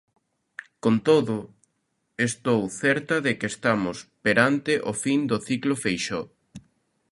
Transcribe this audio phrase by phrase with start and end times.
[0.83, 1.37] Con todo,
[2.29, 6.25] estou certa de que estamos perante o fin do ciclo Feixóo.